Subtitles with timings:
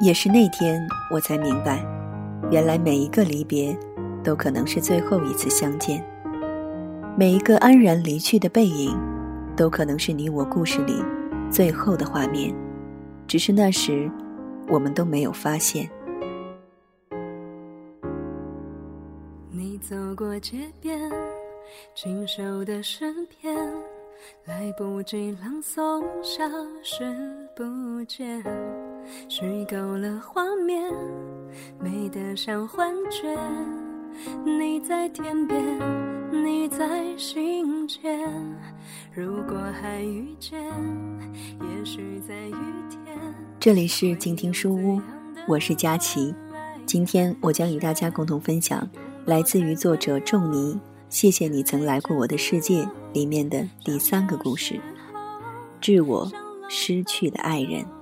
[0.00, 1.84] 也是那天，我才明白，
[2.52, 3.76] 原来每一个离别，
[4.22, 6.00] 都可能是最后一次相见；
[7.16, 8.96] 每一个安然离去的背影，
[9.56, 11.02] 都可能是你我故事里
[11.50, 12.54] 最后的画面。
[13.26, 14.08] 只是那时，
[14.68, 15.90] 我们都没有发现。
[19.50, 21.10] 你走过街边，
[21.96, 23.52] 清秀的诗篇，
[24.44, 26.44] 来不及朗诵，消
[26.84, 27.04] 失
[27.56, 27.64] 不
[28.04, 28.44] 见。
[29.28, 30.92] 虚构了画面，
[31.78, 33.36] 美得像幻觉。
[34.44, 35.62] 你在天边，
[36.32, 38.20] 你在心间。
[39.12, 40.60] 如果还遇见，
[41.60, 42.54] 也许在雨
[42.90, 43.16] 天。
[43.60, 45.00] 这里是静听书屋，
[45.46, 46.34] 我是佳琪。
[46.84, 48.88] 今天我将与大家共同分享
[49.24, 50.74] 来自于作者仲尼
[51.08, 54.80] 《谢谢你曾来过我的世界》里面的第三个故事：
[55.80, 56.30] 致我
[56.68, 57.97] 失去的爱人。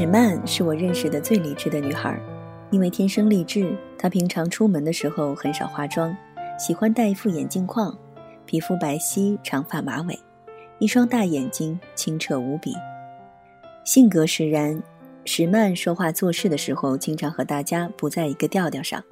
[0.00, 2.18] 史曼是我认识的最理智的女孩，
[2.70, 6.16] 因为天生丽质，她平常出门的时候很少化妆，
[6.58, 7.94] 喜欢戴一副眼镜框，
[8.46, 10.18] 皮肤白皙，长发马尾，
[10.78, 12.72] 一双大眼睛清澈无比。
[13.84, 14.82] 性格使然，
[15.26, 19.04] 史曼说话做事的时候经常和大家不在一个调调上。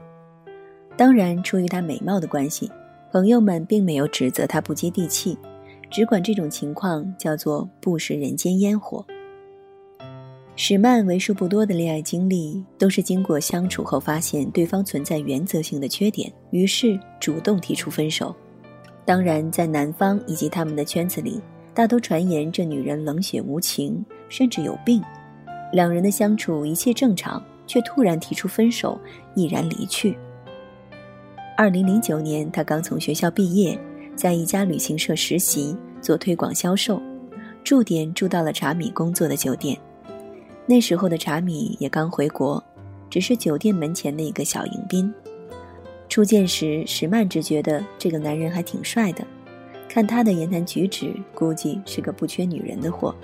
[0.97, 2.73] 当然，出于她美貌的关系，
[3.13, 5.37] 朋友们并没有指责她不接地气，
[5.91, 9.05] 只管这种情况叫做不食人间烟火。
[10.61, 18.35] 史曼为数不多的恋爱经历，都是经过相处后发现对方存在原则性的缺点，于是主动提出分手。
[19.05, 21.41] 当然，在男方以及他们的圈子里，
[21.73, 25.01] 大都传言这女人冷血无情，甚至有病。
[25.73, 29.01] 两人的相处一切正常，却突然提出分手，
[29.37, 30.19] 毅然离去。
[31.57, 33.79] 二零零九年，他刚从学校毕业，
[34.17, 37.01] 在一家旅行社实习，做推广销售，
[37.63, 39.79] 住点住到了查米工作的酒店。
[40.71, 42.63] 那时候的查米也刚回国，
[43.09, 45.11] 只是酒店门前的一个小迎宾。
[46.11, 49.27] 初见时，史曼只觉得这个男人还挺帅的，
[49.89, 53.15] 看他的言谈举止，估计是个不缺女人的货。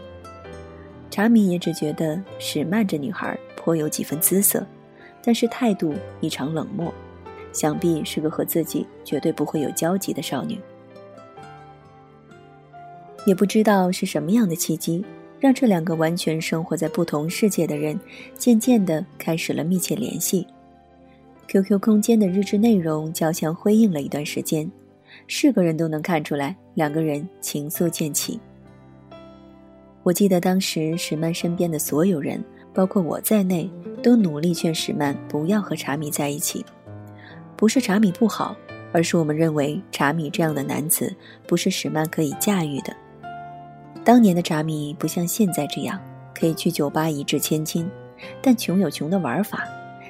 [1.11, 4.67] 查米也只觉得史曼这女孩颇有几分姿色，
[5.23, 6.91] 但是态度异常冷漠，
[7.53, 10.59] 想必是个和自己绝对不会有交集的少女。
[13.27, 15.05] 也不知道是什么样的契机。
[15.45, 18.01] 让这两个完全生活在不同世界的人，
[18.35, 20.47] 渐渐地开始了密切联系。
[21.49, 24.73] QQ 空间的日志内容交相辉映了一段时间，
[25.27, 28.41] 是个人都能看出来，两个人情愫渐起。
[30.03, 33.71] 我记得当时史曼身边的所有人，包括我在内，
[34.03, 36.65] 都努力劝史曼不要和查米在一起。
[37.55, 38.57] 不是查米不好，
[38.93, 41.15] 而是我们认为查米这样的男子
[41.47, 42.97] 不是史曼可以驾驭的。
[44.05, 45.99] 当年的查米不像现在这样
[46.35, 47.89] 可以去酒吧一掷千金，
[48.43, 49.67] 但穷有穷的玩法，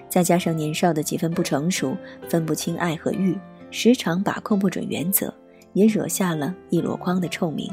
[0.08, 1.96] 再加上年少的几分不成熟，
[2.28, 3.38] 分不清爱和欲，
[3.70, 5.32] 时常把控不准原则，
[5.74, 7.70] 也惹下了一箩筐的臭名。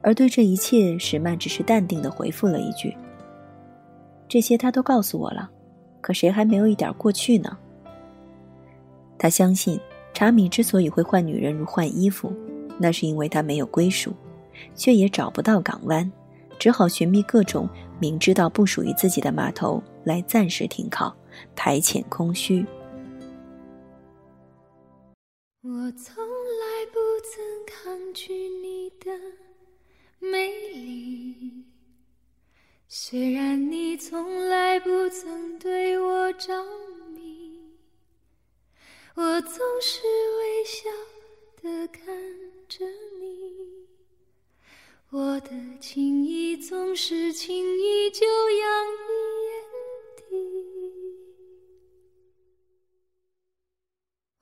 [0.00, 2.96] 而对这一切，史曼只是淡定地回复了一句
[4.26, 5.50] ：“这些他都告诉我了，
[6.00, 7.58] 可谁还没有一点过去呢？”
[9.18, 9.78] 他相信，
[10.14, 12.32] 查米之所以会换女人如换衣服，
[12.78, 14.14] 那是因为他没有归属。
[14.74, 16.10] 却也找不到港湾，
[16.58, 17.68] 只好寻觅各种
[18.00, 21.16] 明知道不属于自己的码头来暂时停靠，
[21.54, 22.64] 排遣空虚。
[25.62, 29.10] 我从来不曾抗拒你的
[30.20, 31.64] 美丽，
[32.86, 36.52] 虽然你从来不曾对我着
[37.12, 37.58] 迷，
[39.16, 40.02] 我总是
[40.38, 40.88] 微笑
[41.62, 42.06] 的看
[42.68, 43.15] 着你。
[45.12, 45.50] 我的
[45.80, 48.68] 情意总是轻易就洋
[48.98, 49.08] 溢
[49.46, 49.54] 眼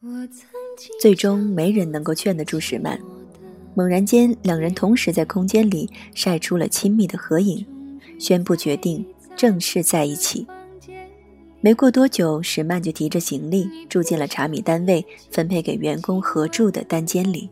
[0.01, 0.23] 底。
[0.99, 2.99] 最终没人能够劝得住史曼。
[3.75, 7.67] 猛然间，两人同时在空间里晒出了亲密的合影，
[8.19, 9.05] 宣布决定
[9.37, 10.47] 正式在一起。
[11.61, 17.51] 没过多久，史曼就提着行李住进了查米单位分配给员工合住的单间里。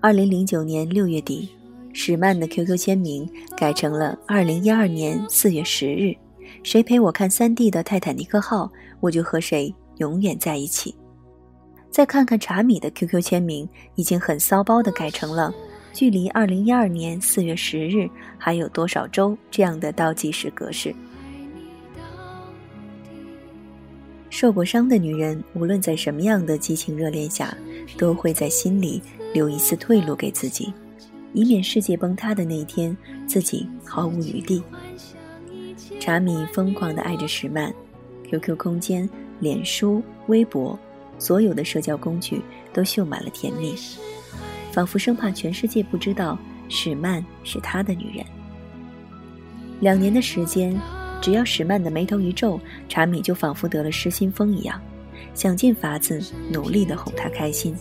[0.00, 1.48] 二零零九年六月底。
[1.92, 6.14] 史曼的 QQ 签名改成了二零一二年四月十日，
[6.62, 10.94] 谁陪我看三 D 的泰坦尼克号，我就和谁永远在一起。
[11.90, 15.52] 再看看查米的 QQ 签名，已经很骚包的改成了
[15.92, 20.94] 距离二零一二年四月十日还有多少周这样的倒计时格式。
[24.30, 27.54] 受过伤的女人，无论在什么样的激情热恋下，
[27.98, 29.02] 都会在心里
[29.34, 30.72] 留一丝退路给自己，
[31.32, 32.96] 以免世界崩塌的那一天，
[33.26, 34.62] 自己毫无余地。
[36.00, 37.72] 查米疯狂地爱着史曼
[38.30, 39.08] ，QQ 空间、
[39.40, 40.78] 脸书、微博，
[41.18, 42.42] 所有的社交工具
[42.72, 43.74] 都绣满了甜蜜，
[44.72, 46.38] 仿佛生怕全世界不知道
[46.68, 48.26] 史曼是他的女人。
[49.80, 50.78] 两年的时间。
[51.22, 54.82] 只要史曼的眉头一皱，查米就仿佛得了失心疯一样，
[55.34, 56.20] 想尽法子
[56.50, 57.76] 努力地哄她开心。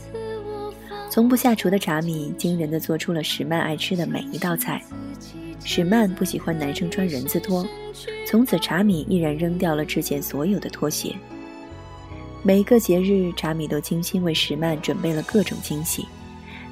[1.12, 4.82] 从不下厨的查米惊人的做出了史曼爱吃的每一道菜。
[5.62, 7.68] 史曼不喜欢男生穿人字拖，
[8.26, 11.14] 从此查米毅然扔掉了之前所有的拖鞋。
[12.44, 16.08] 每一个节日，查米都精心为史曼准备了各种惊喜，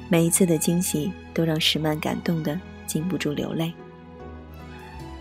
[0.08, 3.70] 每一次的惊喜都让史曼感动的禁不住流泪。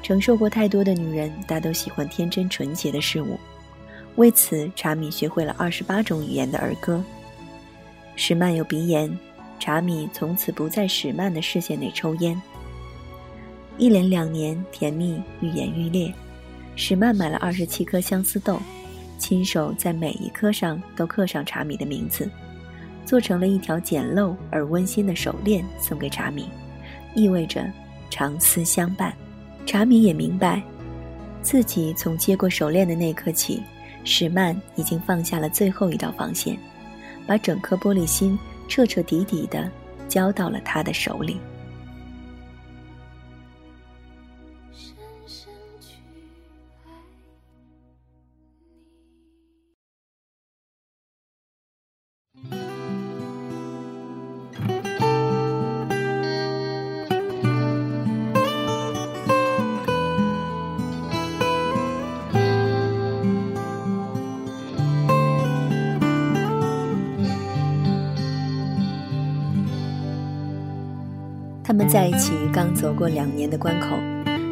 [0.01, 3.37] 承受过太多的女人，大都喜欢天真纯洁的事物。
[4.15, 7.03] 为此，查米学会了二十八种语言的儿歌。
[8.21, 9.09] 史曼有鼻炎，
[9.59, 12.39] 查米从此不在史曼的视线内抽烟。
[13.77, 16.13] 一连两年，甜蜜愈演愈烈。
[16.75, 18.59] 史曼买了二十七颗相思豆，
[19.17, 22.29] 亲手在每一颗上都刻上查米的名字，
[23.05, 26.49] 做成了一条简陋而温馨的手链送给查米，
[27.15, 27.65] 意味着
[28.09, 29.13] 长思相伴。
[29.65, 30.61] 查米也明白，
[31.41, 33.63] 自己从接过手链的那刻起，
[34.03, 36.59] 史曼已经放下了最后一道防线，
[37.29, 38.35] 把整颗玻璃心
[38.67, 39.69] 彻彻底底的
[40.07, 41.39] 交到了他的手里。
[44.73, 44.95] 深
[45.27, 45.97] 深去
[71.91, 73.97] 在一起刚走过两年的关口，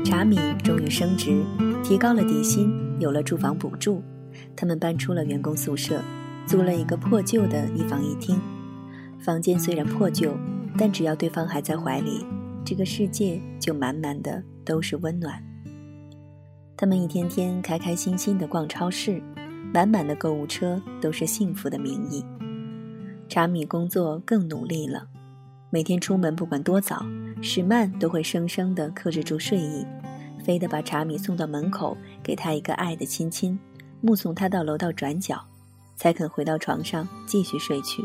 [0.03, 1.45] 查米终于升职，
[1.83, 4.01] 提高了底薪，有了住房补助。
[4.55, 6.01] 他们搬出了员工宿舍，
[6.47, 8.41] 租了一个破旧的一房一厅。
[9.19, 10.35] 房间虽然破旧，
[10.79, 12.25] 但只要对方还在怀里，
[12.65, 15.39] 这个世界就满满的都是温暖。
[16.75, 19.21] 他们一天天开开心心的逛超市，
[19.71, 22.25] 满满的购物车都是幸福的名义。
[23.29, 25.05] 查米工作更努力了。
[25.69, 27.05] 每天出门不管多早，
[27.41, 29.85] 史曼都会生生地克制住睡意，
[30.43, 33.57] 非得把查米送到门口，给他一个爱的亲亲，
[34.01, 35.39] 目送他到楼道转角，
[35.95, 38.03] 才肯回到床上继续睡去。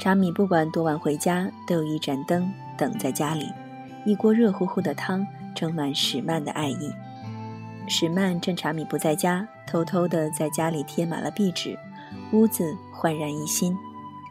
[0.00, 3.46] 查米不管多晚回家，都有一盏灯等在家里，
[4.04, 6.90] 一锅热乎乎的汤盛满史曼的爱意。
[7.86, 11.78] 史曼趁查米不在家，偷偷地在家里贴满了壁纸，
[12.32, 13.76] 屋子焕然一新。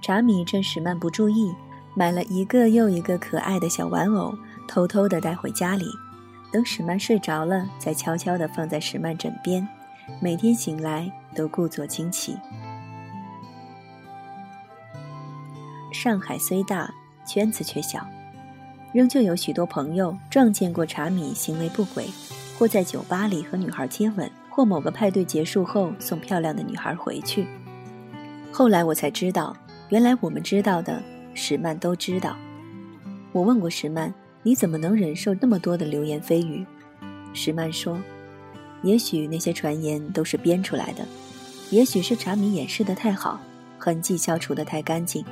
[0.01, 1.53] 查米趁史曼不注意。
[1.93, 4.33] 买了一个又一个可爱的小玩偶，
[4.67, 5.85] 偷偷的带回家里，
[6.51, 9.67] 等史曼睡着了，再悄悄的放在史曼枕边，
[10.21, 12.38] 每天醒来都故作惊奇。
[15.91, 16.89] 上海虽大，
[17.27, 18.07] 圈子却小，
[18.94, 22.09] 仍旧有许多朋友撞见过查米行为不轨，
[22.57, 27.45] 或在酒吧里和女孩接吻，或某个派对结束后送漂亮的女孩回去。
[28.51, 29.56] 后来我才知道，
[29.89, 31.04] 原来我们知道的。
[31.33, 32.35] 史曼都知道。
[33.31, 36.66] 我问过史曼：“你怎么能忍受那么多的流言蜚语？”
[37.33, 37.97] 史曼说
[38.83, 41.06] ：“也许那些传言都是编出来的，
[41.69, 43.40] 也许是查米掩饰的太好，
[43.78, 45.23] 痕迹消除的太干净。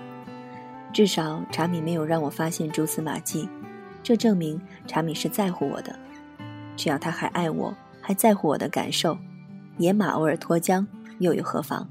[0.93, 3.49] 至少查米没有让我发现蛛丝马迹，
[4.01, 5.93] 这证明查米是在乎我的。
[6.77, 9.17] 只要他还爱我，还在乎我的感受，
[9.77, 10.85] 野马偶尔脱缰
[11.19, 11.85] 又有何妨？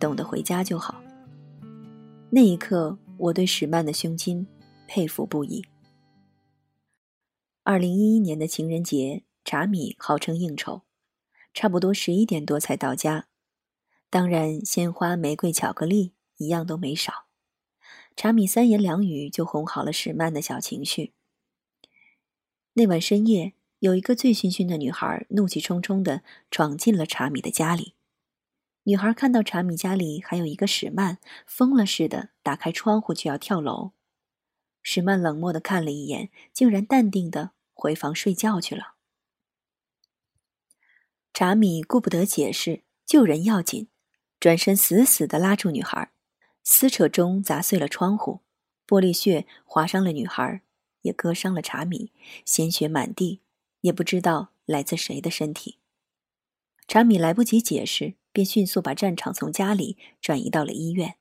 [0.00, 0.94] 懂得回家就好。”
[2.30, 2.96] 那一刻。
[3.18, 4.46] 我对史曼的胸襟
[4.86, 5.64] 佩服不已。
[7.62, 10.82] 二零一一年的情人节，查米号称应酬，
[11.54, 13.28] 差不多十一点多才到家。
[14.10, 17.26] 当然，鲜花、玫瑰、巧克力一样都没少。
[18.16, 21.14] 查米三言两语就哄好了史曼的小情绪。
[22.74, 27.94] 那晚深夜，有一个醉醺醺的女孩怒气冲冲地闯进了查米的家里。
[28.84, 33.92] 女孩看到查米家里还有一个史曼，疯了似的打开窗户就要跳楼。
[34.82, 38.94] 史曼冷漠的看了一眼，竟然淡定的回房睡觉去了。
[41.32, 43.88] 查米顾不得解释，救人要紧，
[44.40, 46.10] 转身死死的拉住女孩，
[46.64, 48.40] 撕扯中砸碎了窗户，
[48.84, 50.62] 玻璃屑划伤了女孩，
[51.02, 52.12] 也割伤了查米，
[52.44, 53.40] 鲜血满地，
[53.82, 55.78] 也不知道来自谁的身体。
[56.88, 58.14] 查米来不及解释。
[58.32, 61.16] 便迅速把战场从家里转移到了医院，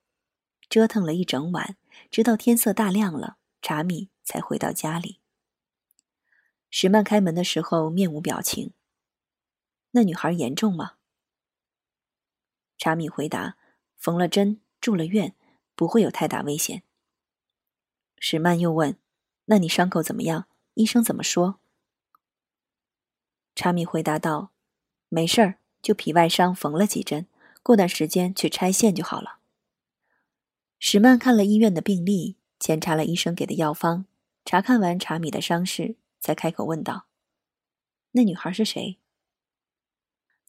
[0.69, 1.77] 折腾了一整晚，
[2.09, 5.19] 直到天色大亮了，查米才回到家里。
[6.69, 8.73] 史曼开门的时候面无表情。
[9.91, 10.93] 那女孩严重吗？
[12.77, 13.57] 查米回答
[13.99, 15.35] ：“缝了针，住了院，
[15.75, 16.83] 不会有太大危险。”
[18.17, 18.97] 史曼又问
[19.45, 20.47] ：“那你伤口怎么样？
[20.75, 21.59] 医生怎么说？”
[23.53, 24.53] 查米回答道
[25.09, 27.27] ：“没事儿，就皮外伤，缝了几针，
[27.63, 29.39] 过段时间去拆线就好了。”
[30.79, 34.05] 史曼看了医院的病历，检查了医生给的药方，
[34.45, 37.05] 查看完查米的伤势，才开口问道
[38.13, 38.97] ：“那女孩是谁？”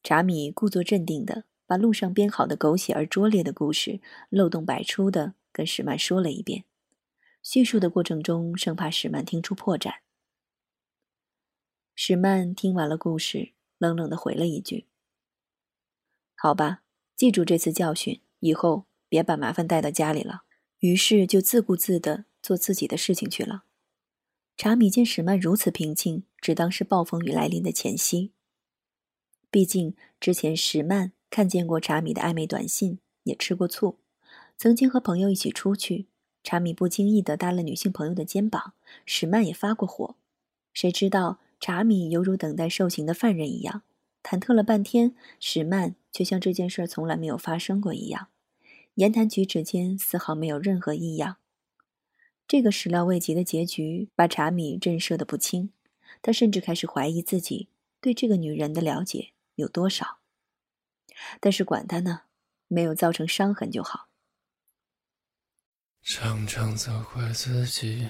[0.03, 6.65] 查米故作镇定的把路上编好的狗血而拙劣的故事漏洞百出的跟史曼说了一遍，
[7.43, 9.97] 叙述的过程中生怕史曼听出破绽。
[11.95, 14.87] 史曼听完了故事，冷冷的回了一句
[16.45, 16.83] ：“好吧，
[17.15, 20.43] 记住这次教训，以后别把麻烦带到家里了。”
[20.81, 23.63] 于是就自顾自的做自己的事情去了。
[24.57, 28.33] 查米见史曼如此平静，只当是暴风雨来临的前夕。
[29.53, 34.01] 毕竟之前史曼看见过查米的暧昧短信，也吃过醋。
[34.59, 36.09] 曾经和朋友一起出去，
[36.43, 38.73] 查米不经意地搭了女性朋友的肩膀，
[39.07, 40.17] 史曼也发过火。
[40.73, 43.83] 谁知道查米犹如等待受刑的犯人一样，
[44.23, 48.29] 忐忑了半天，史曼却像这件事从来没有发生过一样，
[48.95, 51.37] 言谈举止间丝毫没有任何异样。
[52.47, 55.71] 这个始料未及的结局把查米震慑得不轻，
[56.21, 57.69] 他甚至开始怀疑自己
[58.01, 59.33] 对这个女人的了解。
[59.57, 60.19] 有多少？
[61.39, 62.23] 但是管他呢，
[62.69, 64.09] 没有造成伤痕就好。
[66.03, 68.09] 常常责怪自己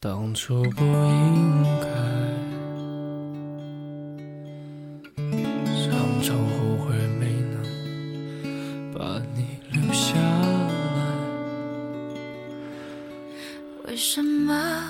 [0.00, 2.33] 当初不应该，
[14.06, 14.84] 什么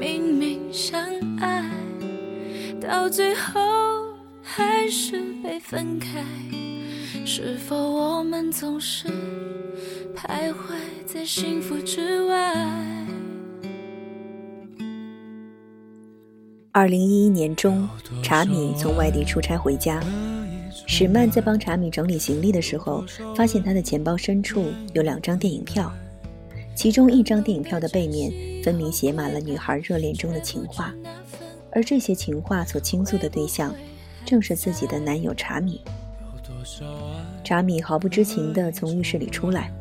[0.00, 0.98] 明明相
[1.38, 1.62] 爱，
[2.80, 3.60] 到最后？
[4.42, 6.24] 还是被分开，
[7.26, 9.08] 是否我们总是
[10.16, 12.54] 徘徊在幸福之外？
[16.72, 17.86] 二零一一年中，
[18.22, 20.02] 查米从外地出差回家，
[20.86, 23.04] 史曼在帮查米整理行李的时候，
[23.36, 25.92] 发现他的钱包深处有两张电影票，
[26.76, 28.30] 其中一张电影票的背面
[28.62, 30.94] 分明写满了女孩热恋中的情话，
[31.72, 33.74] 而这些情话所倾诉的对象。
[34.26, 35.80] 正是自己的男友查米。
[37.44, 39.72] 查米毫不知情地从浴室里出来，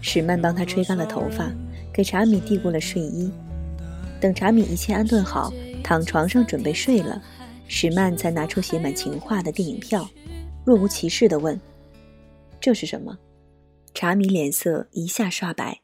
[0.00, 1.48] 史曼帮他吹干了头发，
[1.92, 3.30] 给查米递过了睡衣。
[4.20, 5.52] 等查米一切安顿好，
[5.84, 7.22] 躺床上准备睡了，
[7.68, 10.08] 史曼才拿出写满情话的电影票，
[10.64, 11.58] 若无其事地问
[12.60, 13.16] ：“这是什么？”
[13.94, 15.82] 查米脸色一下刷白，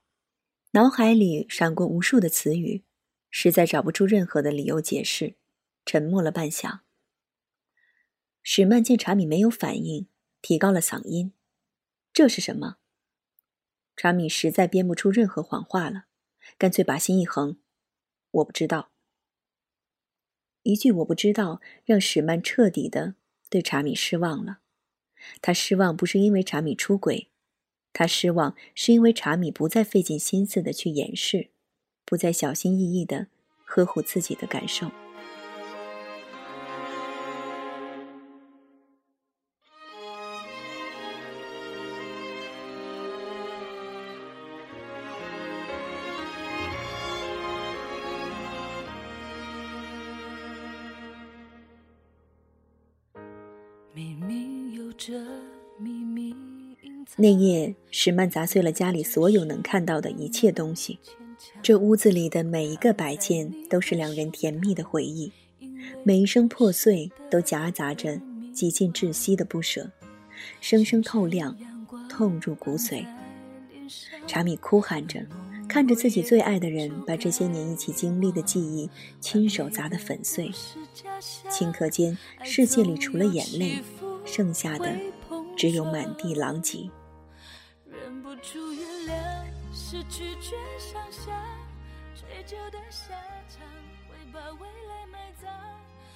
[0.72, 2.84] 脑海里闪过无数的词语，
[3.28, 5.34] 实在找不出任何的理由解释，
[5.84, 6.82] 沉默了半晌。
[8.44, 10.06] 史曼见查米没有反应，
[10.40, 11.32] 提高了嗓音
[12.14, 12.76] ：“这是什么？”
[13.96, 16.04] 查米实在编不出任何谎话了，
[16.56, 17.58] 干脆把心一横
[18.30, 18.92] ：“我不知道。”
[20.62, 23.16] 一句“我不知道”让史曼彻底的
[23.48, 24.60] 对查米失望了。
[25.42, 27.29] 他失望不是因为查米出轨，
[27.92, 31.50] 他失望是因为查米不再费尽心思的去掩饰，
[32.04, 33.26] 不再小心翼翼的
[33.64, 34.90] 呵护自己的感受。
[57.22, 60.98] 那夜，史曼砸碎了家里所有能看到的一切东西。
[61.60, 65.30] 这屋子里的每一个摆件都是两人甜蜜的回忆，
[66.02, 68.18] 每一声破碎都夹杂着
[68.54, 69.90] 几近窒息的不舍，
[70.62, 71.54] 声声透亮，
[72.08, 73.04] 痛入骨髓。
[74.26, 75.20] 查米哭喊着，
[75.68, 78.88] 看着自己最爱的人把这些年一起经历的记忆
[79.20, 80.50] 亲手砸得粉碎，
[81.50, 83.82] 顷刻间，世界里除了眼泪。
[84.24, 84.96] 剩下的
[85.54, 86.88] 只有满地狼藉。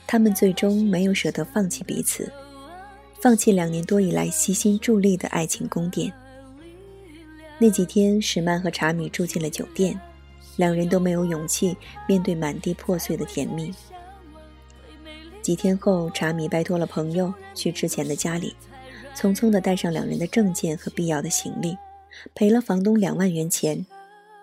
[0.06, 2.30] 他们最终没有舍得放弃彼此，
[3.20, 6.12] 放弃两年多以来悉心助力的爱情宫殿。
[7.58, 9.98] 那几天，史曼和查米住进了酒店，
[10.56, 13.72] 两人都没有勇气面对满地破碎的甜蜜。
[15.40, 18.54] 几天后，查米拜托了朋友去之前的家里，
[19.16, 21.76] 匆匆地带上两人的证件和必要的行李，
[22.34, 23.86] 赔了房东两万元钱，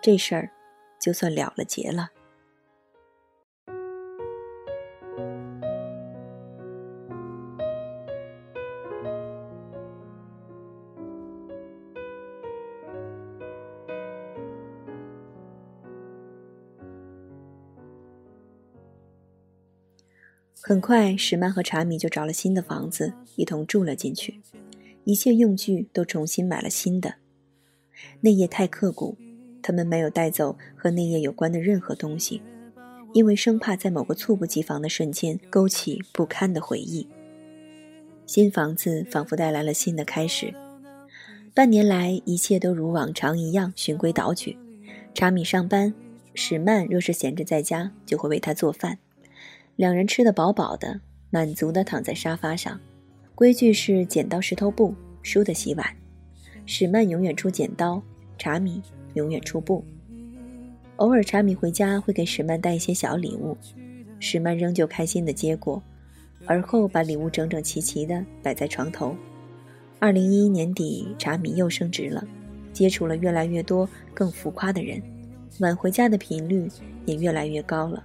[0.01, 0.51] 这事儿
[1.00, 2.10] 就算了了结了。
[20.63, 24.40] 很快，史曼和查米就找了新的房子，一同住了进去。
[25.04, 27.16] 一切用具都重新买了新的。
[28.20, 29.18] 那夜太刻骨，
[29.62, 32.42] 他们没有带走和那夜有关的任何东西，
[33.14, 37.08] 因为生怕在某个猝不及防的瞬间勾起不堪的回忆。
[38.26, 40.54] 新房子仿佛带来了新的开始。
[41.54, 44.58] 半年来，一切都如往常一样循规蹈矩。
[45.14, 45.94] 查米上班，
[46.34, 48.98] 史曼若是闲着在家，就会为他做饭。
[49.76, 52.80] 两人吃得饱饱的，满足地躺在沙发上。
[53.36, 56.00] 规矩是剪刀石头布，输的洗碗。
[56.74, 58.01] 史曼永远出剪刀，
[58.38, 58.82] 查米
[59.16, 59.84] 永远出布。
[60.96, 63.58] 偶尔查米回家会给史曼带一些小礼物，
[64.22, 65.84] 史曼仍旧开心的接过，
[66.46, 69.13] 而后把礼物整整齐齐的摆在床头。
[70.00, 72.25] 二零一一年底，查米又升职了，
[72.72, 75.01] 接触了越来越多更浮夸的人，
[75.60, 76.70] 晚回家的频率
[77.06, 78.01] 也越来越高了。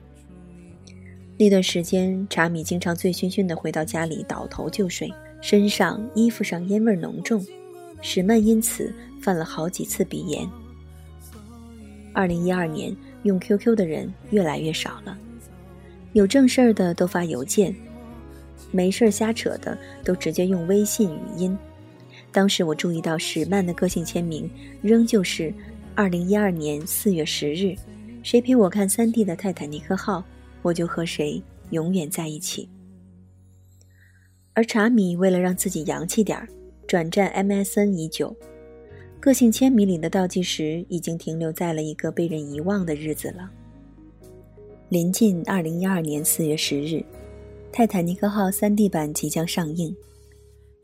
[1.39, 5.09] 那段时间，查米经常醉醺醺的回到家里，倒头就睡，
[5.41, 7.41] 身上、衣服上烟味浓重。
[8.09, 10.49] 史曼因此犯了好几次鼻炎。
[12.13, 15.19] 二零一二年，用 QQ 的人越来越少了，
[16.13, 17.75] 有正事儿的都发邮件，
[18.71, 21.59] 没事儿瞎扯的都直接用微信语音。
[22.31, 24.49] 当时我注意到史曼的个性签名
[24.83, 25.53] 仍旧是
[25.97, 27.75] 二零一二年四月十日，
[28.23, 30.23] 谁陪我看三 D 的泰坦尼克号？
[30.63, 32.69] 我就和谁永远在一起。
[34.53, 36.49] 而查米为了让自己洋气点儿，
[36.87, 38.35] 转战 MSN 已久，
[39.19, 43.51] 个性签名里的倒计时已经停留在了一个被人遗忘的日子了。
[44.89, 46.95] 临近二零一二年四月十日，
[47.73, 49.95] 《泰坦尼克号》三 D 版即将上映，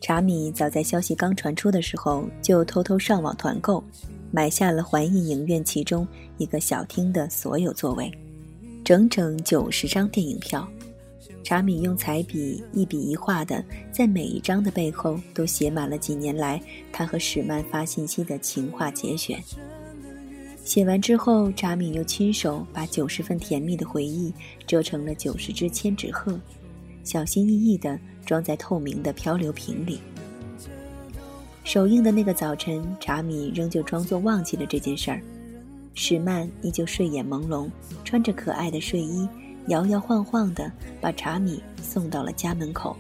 [0.01, 3.83] 查米早在消息刚传出的时候就偷偷上网团购，
[4.33, 8.11] 买下了环艺影院其中一个小厅的所有座位。
[8.85, 10.69] 整整九十张电影票，
[11.43, 16.61] 查米用彩笔一笔一画的，在每一张的背后都写满了几年来
[16.93, 19.43] 他和史曼发信息的情话节选。
[20.65, 24.33] 写完之后，查米又亲手把九十份甜蜜的回忆
[24.67, 26.39] 折成了九十只千纸鹤，
[27.03, 30.01] 小心翼翼地装在透明的漂流瓶里。
[31.65, 35.21] 首映的那个早晨，查米仍旧装作忘记了这件事儿。
[35.95, 37.69] 史曼依旧睡眼朦胧，
[38.05, 39.29] 穿着可爱的睡衣，
[39.69, 40.71] 摇摇晃晃地
[41.01, 42.97] 把茶米送到了家门口，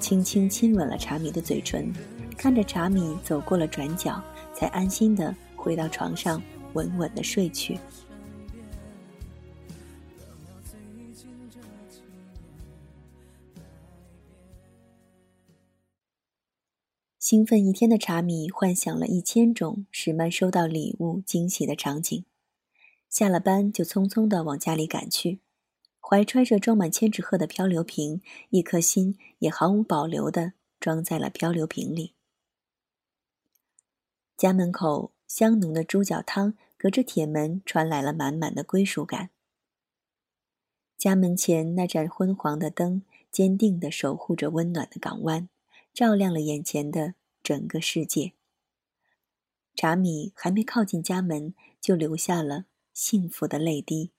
[0.00, 1.92] 轻轻亲吻了茶米的嘴唇，
[2.36, 4.22] 看着茶米走过了转角，
[4.54, 7.78] 才安心地回到床上，稳稳地睡去。
[17.18, 22.24] 兴奋一天的茶米幻想了一千种史曼收到礼物惊喜的场景，
[23.08, 25.38] 下了班就匆匆地往家里赶去，
[26.12, 28.20] 怀揣着装满千纸鹤的漂流瓶，
[28.50, 32.12] 一颗心也毫无保留地装在了漂流瓶里。
[34.36, 39.30] 家门口香浓的猪脚汤隔着铁门传来了满满的归属感。
[40.98, 45.48] 家门前那盏昏黄的灯坚定地守护着温暖的港湾，
[45.94, 47.14] 照亮了眼前的。
[47.42, 48.34] 整个世界。
[49.74, 54.12] 查米还没靠近家门，就流下了幸福的泪滴。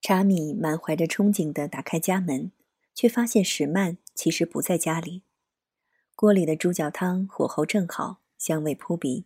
[0.00, 2.52] 查米满怀着憧憬的打开家门，
[2.94, 5.22] 却发现史曼其实不在家里。
[6.14, 9.24] 锅里的猪脚汤火候正好，香味扑鼻。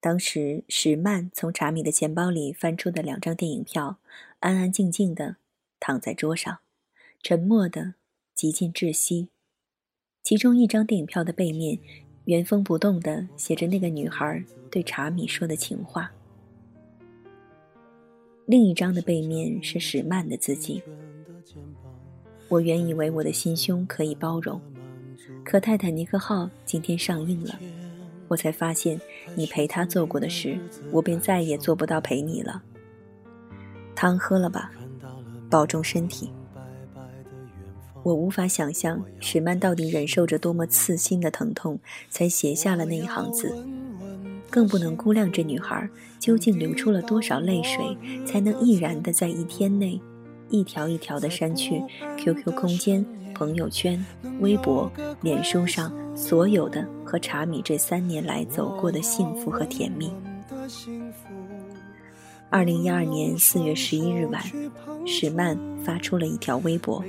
[0.00, 3.98] 当时史曼从查米的钱包里翻出的两张电影票，
[4.38, 5.36] 安安静静的
[5.80, 6.60] 躺在桌上，
[7.22, 7.94] 沉默的
[8.34, 9.28] 极尽窒息。
[10.22, 11.78] 其中一张电影票的背面，
[12.26, 16.12] 原封不动地写着那个女孩对查米说的情话。
[18.48, 20.82] 另一张的背面是史曼的字迹。
[22.48, 24.58] 我原以为我的心胸可以包容，
[25.44, 27.58] 可泰坦尼克号今天上映了，
[28.26, 28.98] 我才发现
[29.34, 30.58] 你陪他做过的事，
[30.90, 32.62] 我便再也做不到陪你了。
[33.94, 34.72] 汤喝了吧，
[35.50, 36.30] 保重身体。
[38.02, 43.54] 我无法想象史曼到底忍受着多么刺心的疼痛，才写下了那一行字，
[44.50, 50.00] 更不能估量这女孩究竟流出了多少泪水，才能毅然的在一天内
[50.48, 51.82] 一条一条的删去
[52.16, 54.04] QQ 空间、朋友圈、
[54.40, 60.10] 微博、脸书上所有的和茶米这三年来走过的幸福和甜蜜。
[62.50, 64.42] 二零一二年四月十一日晚，
[65.06, 67.04] 史曼发出了一条微博：“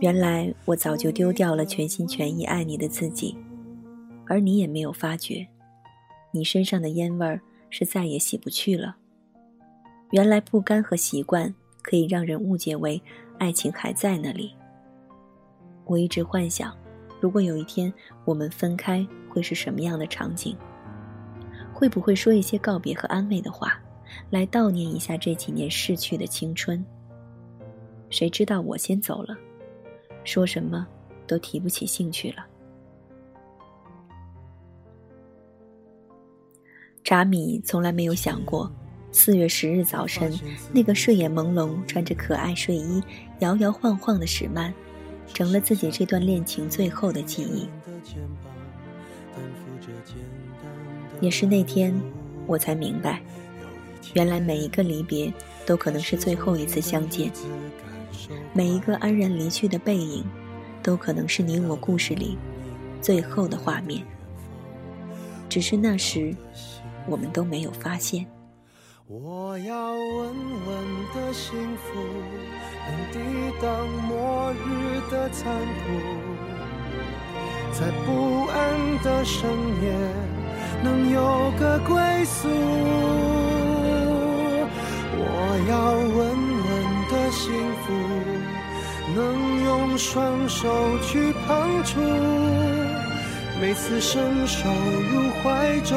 [0.00, 3.34] 原来我早就丢掉了全心全意爱你的自己，
[4.28, 5.44] 而你也没有发觉，
[6.30, 8.94] 你身上的烟味儿是再也洗不去了。
[10.10, 13.02] 原来不甘和习惯可以让人误解为
[13.38, 14.54] 爱情还在那里。
[15.84, 16.76] 我一直幻想，
[17.20, 17.92] 如果有一天
[18.24, 20.56] 我们分开，会是什么样的场景。”
[21.72, 23.80] 会不会说一些告别和安慰的话，
[24.30, 26.84] 来悼念一下这几年逝去的青春？
[28.10, 29.36] 谁知道我先走了，
[30.24, 30.86] 说什么
[31.24, 32.44] 都提不起兴趣了。
[37.08, 38.70] 扎米从来没有想过，
[39.12, 40.30] 四月十日早晨，
[40.74, 43.02] 那个睡眼朦胧、穿着可爱睡衣、
[43.38, 44.70] 摇摇晃晃的史曼，
[45.32, 47.66] 成了自己这段恋情最后的记忆。
[51.18, 51.98] 也是那天，
[52.46, 53.22] 我才明白，
[54.12, 55.32] 原来每一个离别
[55.64, 57.32] 都可能是最后一次相见，
[58.52, 60.22] 每一个安然离去的背影，
[60.82, 62.36] 都可能是你我故事里
[63.00, 64.04] 最后的画面。
[65.48, 66.36] 只是那时，
[67.08, 68.26] 我们都没有发现。
[69.06, 70.34] 我要稳
[70.66, 71.98] 稳的幸福，
[72.86, 73.18] 能抵
[73.60, 75.84] 挡末日的残酷，
[77.72, 78.56] 在不安
[79.02, 79.48] 的深
[79.82, 79.86] 夜。
[80.80, 82.48] 能有个归宿，
[85.16, 85.26] 我
[85.68, 86.18] 要稳
[86.68, 86.70] 稳
[87.10, 87.50] 的幸
[87.82, 87.86] 福，
[89.16, 89.18] 能
[89.64, 91.98] 用双手去碰触，
[93.60, 95.96] 每次伸手入怀中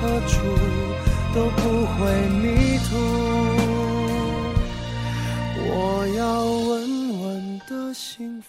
[0.00, 0.38] 何处，
[1.34, 2.96] 都不会迷途。
[5.70, 8.48] 我要稳稳的幸福。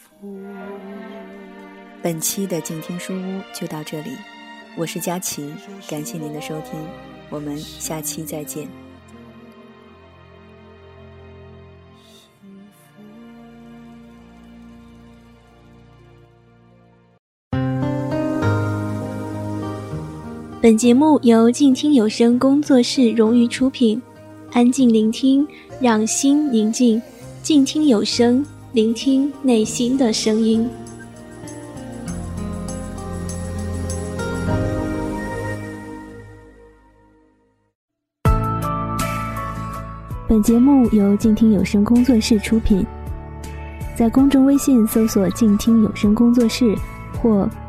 [2.01, 4.11] 本期的静听书屋就到这里。
[4.77, 5.51] 我是佳琪，
[5.89, 6.79] 感谢您的收听，
[7.29, 8.67] 我们下期再见。
[20.61, 24.01] 本节目由静听有声工作室荣誉出品，
[24.51, 25.47] 安静聆听，
[25.79, 27.01] 让心宁静，
[27.41, 30.69] 静听有声，聆听内心的声音。
[40.27, 42.85] 本节目由静听有声工作室出品，
[43.95, 46.75] 在公众微信搜索“静听有声工作室”
[47.23, 47.49] 或“